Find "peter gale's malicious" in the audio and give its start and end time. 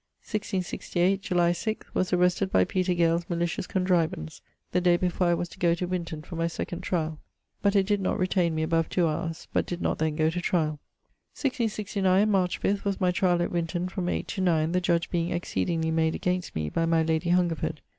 2.65-3.67